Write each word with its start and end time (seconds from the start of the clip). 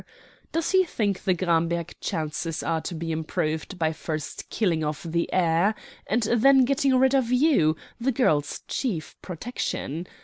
Does 0.51 0.71
he 0.71 0.83
think 0.83 1.25
the 1.25 1.35
Gramberg 1.35 1.93
chances 2.01 2.63
are 2.63 2.81
to 2.81 2.95
be 2.95 3.11
improved 3.11 3.77
by 3.77 3.93
first 3.93 4.49
killing 4.49 4.83
off 4.83 5.03
the 5.03 5.31
heir 5.31 5.75
and 6.07 6.23
then 6.23 6.65
getting 6.65 6.95
rid 6.95 7.13
of 7.13 7.31
you, 7.31 7.75
the 7.99 8.11
girl's 8.11 8.61
chief 8.67 9.15
protection? 9.21 10.07